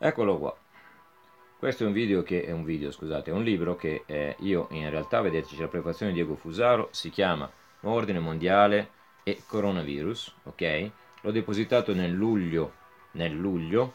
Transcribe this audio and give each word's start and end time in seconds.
Eccolo 0.00 0.38
qua. 0.38 0.56
Questo 1.58 1.82
è 1.82 1.86
un 1.86 1.92
video 1.92 2.22
che 2.22 2.44
è 2.44 2.52
un 2.52 2.62
video, 2.62 2.92
scusate, 2.92 3.32
è 3.32 3.34
un 3.34 3.42
libro 3.42 3.74
che 3.74 4.04
eh, 4.06 4.36
io 4.40 4.68
in 4.70 4.88
realtà, 4.90 5.20
vedete 5.20 5.56
c'è 5.56 5.62
la 5.62 5.66
prefazione 5.66 6.12
di 6.12 6.18
Diego 6.18 6.36
Fusaro, 6.36 6.88
si 6.92 7.10
chiama 7.10 7.50
Ordine 7.80 8.20
Mondiale 8.20 8.90
e 9.24 9.42
Coronavirus, 9.44 10.34
ok? 10.44 10.90
L'ho 11.22 11.32
depositato 11.32 11.94
nel 11.94 12.12
luglio, 12.12 12.74
nel 13.12 13.34
luglio 13.34 13.92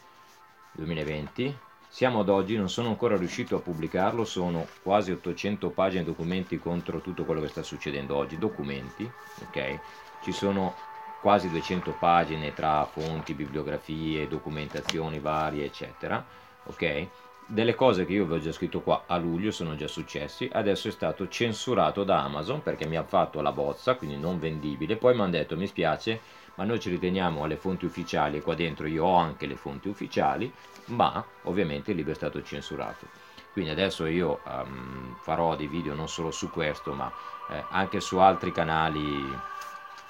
2020. 0.74 1.58
Siamo 1.88 2.20
ad 2.20 2.28
oggi, 2.28 2.58
non 2.58 2.70
sono 2.70 2.90
ancora 2.90 3.16
riuscito 3.16 3.56
a 3.56 3.62
pubblicarlo, 3.62 4.26
sono 4.26 4.68
quasi 4.82 5.14
800 5.14 5.70
pagine 5.70 6.04
documenti 6.04 6.60
contro 6.60 7.00
tutto 7.00 7.24
quello 7.24 7.40
che 7.40 7.48
sta 7.48 7.64
succedendo 7.64 8.18
oggi, 8.18 8.38
documenti, 8.38 9.10
ok? 9.48 9.80
Ci 10.22 10.34
sono 10.34 10.76
quasi 11.24 11.50
200 11.50 11.96
pagine 11.98 12.54
tra 12.54 12.84
fonti, 12.84 13.34
bibliografie, 13.34 14.28
documentazioni 14.28 15.20
varie, 15.20 15.64
eccetera, 15.64 16.22
ok? 16.66 17.08
delle 17.46 17.76
cose 17.76 18.06
che 18.06 18.14
io 18.14 18.24
avevo 18.24 18.40
già 18.40 18.52
scritto 18.52 18.82
qua 18.82 19.04
a 19.06 19.18
luglio 19.18 19.52
sono 19.52 19.76
già 19.76 19.88
successi, 19.88 20.50
adesso 20.52 20.90
è 20.90 20.92
stato 20.92 21.30
censurato 21.30 22.04
da 22.04 22.24
Amazon 22.24 22.62
perché 22.62 22.86
mi 22.86 22.98
ha 22.98 23.04
fatto 23.04 23.40
la 23.40 23.54
bozza, 23.54 23.96
quindi 23.96 24.18
non 24.18 24.38
vendibile, 24.38 24.98
poi 24.98 25.16
mi 25.16 25.22
hanno 25.22 25.32
detto 25.32 25.56
mi 25.56 25.66
spiace, 25.68 26.20
ma 26.56 26.66
noi 26.66 26.82
ci 26.82 26.90
riteniamo 26.90 27.44
alle 27.44 27.56
fonti 27.56 27.86
ufficiali 27.86 28.38
e 28.38 28.42
qua 28.42 28.54
dentro 28.54 28.86
io 28.86 29.06
ho 29.06 29.16
anche 29.16 29.46
le 29.46 29.56
fonti 29.56 29.88
ufficiali, 29.88 30.52
ma 30.88 31.24
ovviamente 31.44 31.92
il 31.92 31.98
libro 31.98 32.12
è 32.12 32.16
stato 32.16 32.44
censurato. 32.44 33.08
Quindi 33.54 33.72
adesso 33.72 34.06
io 34.08 34.42
um, 34.46 35.16
farò 35.22 35.56
dei 35.56 35.68
video 35.68 35.94
non 35.94 36.10
solo 36.10 36.32
su 36.32 36.50
questo, 36.50 36.94
ma 36.94 37.10
eh, 37.50 37.64
anche 37.70 38.02
su 38.02 38.18
altri 38.18 38.52
canali 38.52 39.32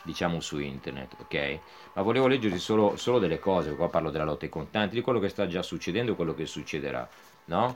diciamo 0.03 0.39
su 0.39 0.59
internet, 0.59 1.15
ok? 1.19 1.59
Ma 1.93 2.01
volevo 2.01 2.27
leggervi 2.27 2.59
solo, 2.59 2.95
solo, 2.97 3.19
delle 3.19 3.39
cose, 3.39 3.75
qua 3.75 3.89
parlo 3.89 4.11
della 4.11 4.25
lotta 4.25 4.45
ai 4.45 4.51
contanti, 4.51 4.95
di 4.95 5.01
quello 5.01 5.19
che 5.19 5.29
sta 5.29 5.47
già 5.47 5.61
succedendo 5.63 6.11
e 6.11 6.15
quello 6.15 6.35
che 6.35 6.45
succederà, 6.45 7.07
no? 7.45 7.75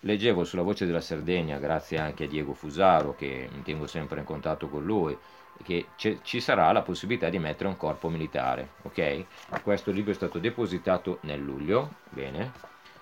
Leggevo 0.00 0.44
sulla 0.44 0.62
voce 0.62 0.86
della 0.86 1.00
Sardegna, 1.00 1.58
grazie 1.58 1.98
anche 1.98 2.24
a 2.24 2.26
Diego 2.26 2.54
Fusaro, 2.54 3.14
che 3.14 3.48
mi 3.52 3.62
tengo 3.62 3.86
sempre 3.86 4.20
in 4.20 4.24
contatto 4.24 4.68
con 4.68 4.84
lui, 4.84 5.16
che 5.62 5.88
ci 6.22 6.40
sarà 6.40 6.72
la 6.72 6.82
possibilità 6.82 7.28
di 7.28 7.38
mettere 7.38 7.68
un 7.68 7.76
corpo 7.76 8.08
militare, 8.08 8.70
ok? 8.82 9.24
Questo 9.62 9.90
libro 9.90 10.12
è 10.12 10.14
stato 10.14 10.38
depositato 10.38 11.18
nel 11.22 11.40
luglio, 11.40 11.96
bene? 12.10 12.52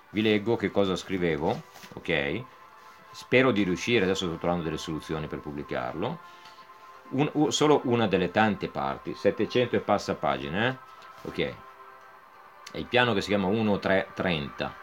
Vi 0.09 0.21
leggo 0.21 0.55
che 0.55 0.69
cosa 0.69 0.95
scrivevo, 0.95 1.61
ok? 1.93 2.43
Spero 3.11 3.51
di 3.51 3.63
riuscire, 3.63 4.03
adesso 4.03 4.27
sto 4.27 4.37
trovando 4.37 4.63
delle 4.63 4.77
soluzioni 4.77 5.27
per 5.27 5.39
pubblicarlo 5.39 6.41
un, 7.13 7.51
solo 7.51 7.81
una 7.85 8.07
delle 8.07 8.31
tante 8.31 8.67
parti, 8.67 9.13
700 9.13 9.75
e 9.75 9.79
passa 9.79 10.15
pagine, 10.15 10.67
eh? 10.67 11.27
ok. 11.27 11.53
È 12.71 12.77
il 12.77 12.85
piano 12.85 13.13
che 13.13 13.21
si 13.21 13.29
chiama 13.29 13.47
1330. 13.47 14.73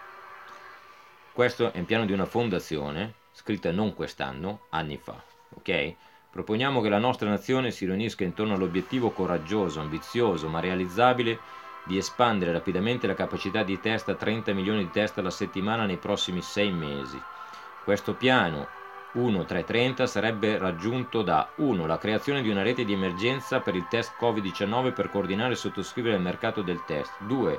Questo 1.32 1.72
è 1.72 1.78
il 1.78 1.84
piano 1.84 2.04
di 2.04 2.12
una 2.12 2.26
fondazione, 2.26 3.14
scritta 3.32 3.70
non 3.70 3.94
quest'anno, 3.94 4.62
anni 4.70 4.96
fa, 4.96 5.20
ok? 5.56 5.94
Proponiamo 6.30 6.80
che 6.80 6.88
la 6.88 6.98
nostra 6.98 7.28
nazione 7.28 7.70
si 7.70 7.86
riunisca 7.86 8.22
intorno 8.22 8.54
all'obiettivo 8.54 9.10
coraggioso, 9.10 9.80
ambizioso, 9.80 10.48
ma 10.48 10.60
realizzabile 10.60 11.38
di 11.84 11.96
espandere 11.96 12.52
rapidamente 12.52 13.06
la 13.06 13.14
capacità 13.14 13.62
di 13.62 13.80
test 13.80 14.08
a 14.08 14.14
30 14.14 14.52
milioni 14.52 14.84
di 14.84 14.90
test 14.90 15.18
alla 15.18 15.30
settimana 15.30 15.86
nei 15.86 15.96
prossimi 15.96 16.42
6 16.42 16.70
mesi. 16.70 17.20
Questo 17.82 18.14
piano 18.14 18.68
1 19.12 19.44
330 19.44 20.06
sarebbe 20.06 20.56
raggiunto 20.56 21.22
da 21.22 21.50
1. 21.56 21.84
La 21.84 21.98
creazione 21.98 22.42
di 22.42 22.48
una 22.48 22.62
rete 22.62 22.84
di 22.84 22.92
emergenza 22.92 23.58
per 23.58 23.75
il 23.75 23.89
test 23.89 24.14
Covid-19 24.20 24.92
per 24.92 25.11
coordinare 25.11 25.55
e 25.55 25.56
sottoscrivere 25.56 26.14
il 26.14 26.22
mercato 26.22 26.62
del 26.62 26.84
test. 26.86 27.12
2. 27.27 27.58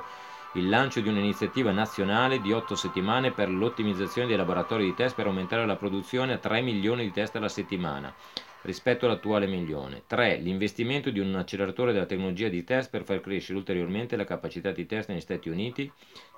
Il 0.54 0.70
lancio 0.70 1.00
di 1.00 1.10
un'iniziativa 1.10 1.70
nazionale 1.70 2.40
di 2.40 2.52
8 2.52 2.74
settimane 2.74 3.32
per 3.32 3.50
l'ottimizzazione 3.50 4.28
dei 4.28 4.36
laboratori 4.38 4.84
di 4.84 4.94
test 4.94 5.14
per 5.14 5.26
aumentare 5.26 5.66
la 5.66 5.76
produzione 5.76 6.32
a 6.32 6.38
3 6.38 6.62
milioni 6.62 7.04
di 7.04 7.12
test 7.12 7.36
alla 7.36 7.50
settimana 7.50 8.14
rispetto 8.62 9.04
all'attuale 9.04 9.46
milione. 9.46 10.04
3. 10.06 10.36
L'investimento 10.36 11.10
di 11.10 11.20
un 11.20 11.34
acceleratore 11.34 11.92
della 11.92 12.06
tecnologia 12.06 12.48
di 12.48 12.64
test 12.64 12.88
per 12.88 13.04
far 13.04 13.20
crescere 13.20 13.58
ulteriormente 13.58 14.16
la 14.16 14.24
capacità 14.24 14.70
di 14.70 14.86
test 14.86 15.10
negli 15.10 15.20
Stati 15.20 15.50
Uniti 15.50 15.90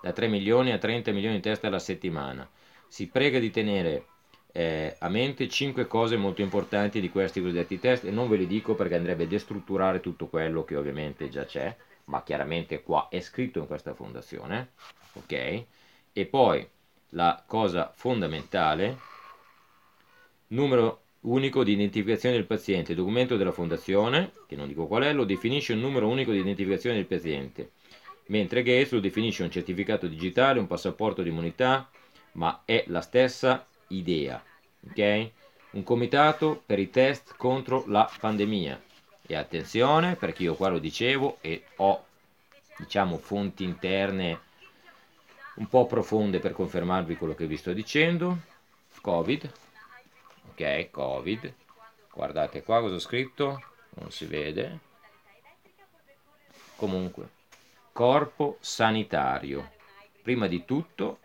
da 0.03 0.11
3 0.11 0.27
milioni 0.27 0.73
a 0.73 0.79
30 0.79 1.13
milioni 1.13 1.37
di 1.37 1.43
test 1.43 1.65
alla 1.65 1.79
settimana. 1.79 2.49
Si 2.89 3.09
prega 3.09 3.39
di 3.39 3.51
tenere 3.51 4.07
eh, 4.57 4.95
a 5.01 5.09
mente 5.09 5.49
5 5.49 5.89
cose 5.89 6.17
molto 6.17 6.41
importanti 6.41 7.01
di 7.01 7.11
questi 7.11 7.41
cosiddetti 7.41 7.81
test 7.81 8.05
e 8.05 8.13
non 8.13 8.29
ve 8.29 8.37
li 8.37 8.47
dico 8.47 8.77
perché 8.77 8.95
andrebbe 8.95 9.25
a 9.25 9.27
destrutturare 9.27 9.99
tutto 9.99 10.29
quello 10.29 10.63
che 10.63 10.77
ovviamente 10.77 11.29
già 11.29 11.45
c'è, 11.45 11.77
ma 12.05 12.23
chiaramente 12.23 12.81
qua 12.81 13.09
è 13.11 13.19
scritto 13.19 13.59
in 13.59 13.67
questa 13.67 13.95
fondazione, 13.95 14.71
ok? 15.15 15.65
E 16.13 16.27
poi 16.27 16.65
la 17.11 17.43
cosa 17.45 17.91
fondamentale, 17.97 18.97
numero 20.49 21.03
unico 21.23 21.65
di 21.65 21.73
identificazione 21.73 22.37
del 22.37 22.47
paziente, 22.47 22.95
documento 22.95 23.37
della 23.37 23.51
fondazione, 23.51 24.31
che 24.47 24.55
non 24.55 24.69
dico 24.69 24.87
qual 24.87 25.03
è, 25.03 25.13
lo 25.13 25.25
definisce 25.25 25.73
un 25.73 25.81
numero 25.81 26.07
unico 26.07 26.31
di 26.31 26.39
identificazione 26.39 26.95
del 26.95 27.07
paziente, 27.07 27.73
mentre 28.27 28.63
Gates 28.63 28.93
lo 28.93 29.01
definisce 29.01 29.43
un 29.43 29.51
certificato 29.51 30.07
digitale, 30.07 30.61
un 30.61 30.69
passaporto 30.69 31.23
di 31.23 31.31
immunità, 31.31 31.91
ma 32.35 32.63
è 32.65 32.85
la 32.87 33.01
stessa 33.01 33.67
idea, 33.99 34.43
ok? 34.89 35.31
Un 35.71 35.83
comitato 35.83 36.63
per 36.65 36.79
i 36.79 36.91
test 36.91 37.35
contro 37.37 37.85
la 37.89 38.11
pandemia. 38.21 38.81
E 39.27 39.35
attenzione, 39.35 40.17
perché 40.17 40.43
io 40.43 40.55
qua 40.55 40.69
lo 40.69 40.79
dicevo 40.79 41.39
e 41.41 41.65
ho, 41.77 42.05
diciamo, 42.77 43.17
fonti 43.17 43.65
interne 43.65 44.41
un 45.57 45.69
po' 45.69 45.87
profonde 45.87 46.41
per 46.41 46.53
confermarvi 46.53 47.17
quello 47.17 47.35
che 47.35 47.47
vi 47.47 47.57
sto 47.57 47.73
dicendo. 47.73 48.39
Covid, 49.01 49.53
ok, 50.51 50.91
Covid. 50.91 51.55
Guardate 52.13 52.63
qua 52.63 52.81
cosa 52.81 52.95
ho 52.95 53.01
scritto, 53.01 53.63
non 53.95 54.11
si 54.11 54.27
vede. 54.27 54.79
Comunque, 56.77 57.29
corpo 57.93 58.59
sanitario. 58.61 59.73
Prima 60.23 60.47
di 60.47 60.65
tutto, 60.65 61.19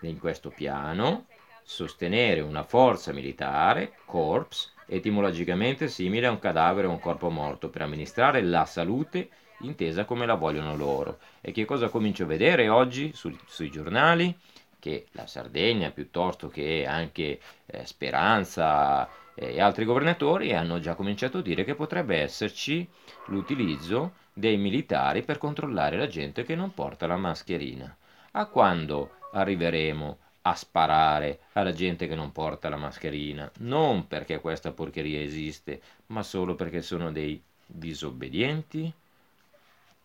in 0.00 0.18
questo 0.18 0.50
piano, 0.50 1.26
sostenere 1.68 2.40
una 2.40 2.62
forza 2.62 3.12
militare, 3.12 3.94
corps, 4.04 4.72
etimologicamente 4.86 5.88
simile 5.88 6.28
a 6.28 6.30
un 6.30 6.38
cadavere 6.38 6.86
o 6.86 6.90
un 6.90 7.00
corpo 7.00 7.28
morto, 7.28 7.70
per 7.70 7.82
amministrare 7.82 8.40
la 8.40 8.64
salute 8.64 9.28
intesa 9.62 10.04
come 10.04 10.26
la 10.26 10.34
vogliono 10.34 10.76
loro. 10.76 11.18
E 11.40 11.50
che 11.50 11.64
cosa 11.64 11.88
comincio 11.88 12.22
a 12.22 12.26
vedere 12.26 12.68
oggi 12.68 13.12
su, 13.12 13.36
sui 13.46 13.68
giornali? 13.68 14.32
Che 14.78 15.06
la 15.12 15.26
Sardegna, 15.26 15.90
piuttosto 15.90 16.46
che 16.46 16.86
anche 16.86 17.40
eh, 17.66 17.84
Speranza 17.84 19.08
eh, 19.34 19.54
e 19.54 19.60
altri 19.60 19.84
governatori, 19.84 20.54
hanno 20.54 20.78
già 20.78 20.94
cominciato 20.94 21.38
a 21.38 21.42
dire 21.42 21.64
che 21.64 21.74
potrebbe 21.74 22.18
esserci 22.18 22.88
l'utilizzo 23.26 24.12
dei 24.32 24.56
militari 24.56 25.22
per 25.22 25.38
controllare 25.38 25.96
la 25.96 26.06
gente 26.06 26.44
che 26.44 26.54
non 26.54 26.72
porta 26.72 27.08
la 27.08 27.16
mascherina. 27.16 27.92
A 28.32 28.46
quando 28.46 29.16
arriveremo 29.32 30.18
a 30.46 30.54
sparare 30.54 31.40
alla 31.54 31.72
gente 31.72 32.06
che 32.06 32.14
non 32.14 32.30
porta 32.30 32.68
la 32.68 32.76
mascherina, 32.76 33.50
non 33.58 34.06
perché 34.06 34.38
questa 34.38 34.70
porcheria 34.70 35.20
esiste, 35.20 35.80
ma 36.06 36.22
solo 36.22 36.54
perché 36.54 36.82
sono 36.82 37.10
dei 37.10 37.42
disobbedienti? 37.66 38.92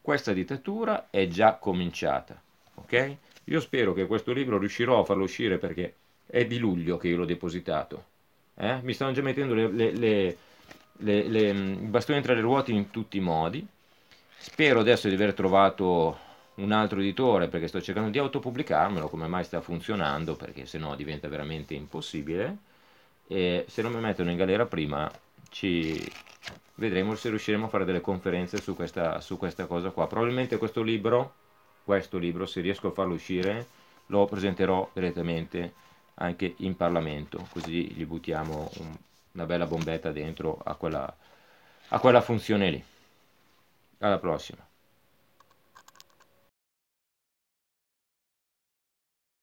Questa 0.02 0.34
dittatura 0.34 1.10
è 1.12 1.28
già 1.28 1.54
cominciata, 1.58 2.42
ok? 2.74 3.16
Io 3.46 3.60
spero 3.60 3.94
che 3.94 4.08
questo 4.08 4.34
libro 4.34 4.58
riuscirò 4.58 5.00
a 5.00 5.06
farlo 5.06 5.24
uscire 5.24 5.60
perché 5.60 5.96
è 6.26 6.44
di 6.46 6.58
luglio 6.58 6.98
che 6.98 7.10
io 7.10 7.18
l'ho 7.18 7.26
depositato. 7.26 8.06
Eh? 8.56 8.80
Mi 8.82 8.94
stanno 8.94 9.12
già 9.12 9.22
mettendo 9.22 9.54
le, 9.54 9.70
le, 9.70 10.38
le, 10.98 11.28
le, 11.28 11.50
i 11.50 11.88
bastoni 11.88 12.22
tra 12.22 12.34
le 12.34 12.42
ruote 12.42 12.72
in 12.72 12.90
tutti 12.90 13.18
i 13.18 13.22
modi. 13.22 13.66
Spero 14.38 14.80
adesso 14.80 15.08
di 15.08 15.14
aver 15.14 15.36
trovato 15.36 16.18
un 16.62 16.72
altro 16.72 17.00
editore 17.00 17.48
perché 17.48 17.68
sto 17.68 17.82
cercando 17.82 18.10
di 18.10 18.20
autopubblicarmelo, 18.20 19.10
come 19.10 19.28
mai 19.28 19.44
sta 19.44 19.62
funzionando, 19.62 20.36
perché 20.36 20.66
se 20.66 20.78
no 20.78 20.96
diventa 20.96 21.28
veramente 21.28 21.74
impossibile. 21.74 22.58
E 23.28 23.66
se 23.68 23.82
non 23.82 23.94
mi 23.94 24.00
mettono 24.00 24.30
in 24.30 24.38
galera 24.38 24.66
prima, 24.66 25.10
ci 25.50 26.00
vedremo 26.76 27.16
se 27.16 27.30
riusciremo 27.30 27.66
a 27.66 27.70
fare 27.70 27.86
delle 27.86 28.02
conferenze 28.02 28.58
su 28.58 28.76
questa, 28.76 29.22
su 29.22 29.38
questa 29.38 29.66
cosa 29.66 29.92
qua. 29.92 30.08
Probabilmente 30.08 30.58
questo 30.58 30.82
libro, 30.82 31.34
questo 31.84 32.18
libro, 32.18 32.46
se 32.46 32.62
riesco 32.62 32.90
a 32.90 32.92
farlo 32.92 33.14
uscire, 33.14 33.68
lo 34.08 34.26
presenterò 34.26 34.90
direttamente 34.94 35.74
anche 36.16 36.54
in 36.58 36.76
Parlamento, 36.76 37.48
così 37.52 37.92
gli 37.92 38.06
buttiamo 38.06 38.70
un, 38.78 38.96
una 39.32 39.46
bella 39.46 39.66
bombetta 39.66 40.12
dentro 40.12 40.60
a 40.64 40.76
quella, 40.76 41.16
a 41.90 42.00
quella 42.00 42.22
funzione 42.22 42.70
lì. 42.70 42.84
Alla 44.00 44.18
prossima. 44.18 44.71